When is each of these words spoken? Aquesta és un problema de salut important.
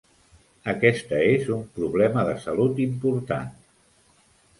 Aquesta 0.71 1.19
és 1.33 1.51
un 1.55 1.61
problema 1.75 2.23
de 2.29 2.33
salut 2.45 2.81
important. 2.87 3.53